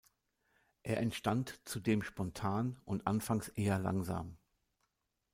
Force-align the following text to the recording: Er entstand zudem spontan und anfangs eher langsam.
Er 0.81 0.97
entstand 0.97 1.61
zudem 1.63 2.01
spontan 2.01 2.79
und 2.85 3.05
anfangs 3.05 3.49
eher 3.49 3.77
langsam. 3.77 4.39